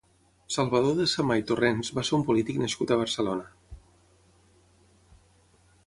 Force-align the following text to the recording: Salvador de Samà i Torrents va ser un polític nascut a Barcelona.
Salvador 0.53 0.95
de 0.99 1.03
Samà 1.11 1.37
i 1.41 1.45
Torrents 1.51 1.93
va 1.99 2.05
ser 2.09 2.15
un 2.19 2.25
polític 2.29 2.57
nascut 2.63 2.95
a 2.95 2.99
Barcelona. 3.03 3.47